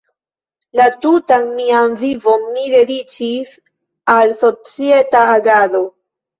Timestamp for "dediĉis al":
2.77-4.37